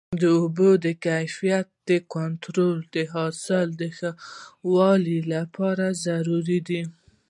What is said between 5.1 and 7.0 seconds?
لپاره ضروري دی.